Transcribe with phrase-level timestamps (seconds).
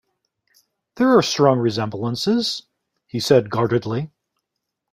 [0.95, 2.63] "There are strong resemblances,"
[3.05, 4.09] he said guardedly.